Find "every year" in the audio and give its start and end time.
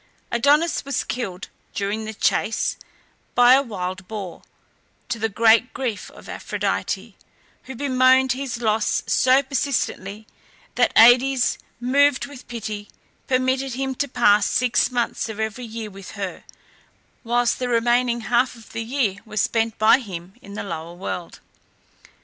15.39-15.91